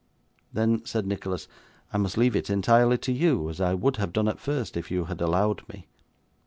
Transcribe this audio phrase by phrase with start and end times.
[0.51, 1.47] 'Then,' said Nicholas,
[1.93, 4.89] 'I must leave it entirely to you, as I would have done, at first, if
[4.89, 5.85] you had allowed me.